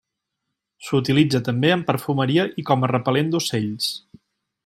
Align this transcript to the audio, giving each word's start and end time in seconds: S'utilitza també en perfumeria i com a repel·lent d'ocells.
S'utilitza 0.85 1.41
també 1.49 1.69
en 1.75 1.83
perfumeria 1.91 2.47
i 2.63 2.67
com 2.71 2.83
a 2.87 2.91
repel·lent 2.93 3.31
d'ocells. 3.35 3.93